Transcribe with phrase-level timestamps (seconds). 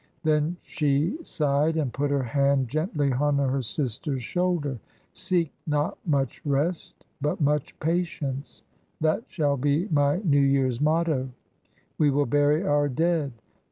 [0.23, 4.79] Then she sighed and put her hand gently on her sister's shoulder.
[5.13, 8.63] "'Seek not much rest, but much patience;'
[8.99, 11.29] that shall be my New Year's motto.
[11.99, 13.31] We will bury our dead."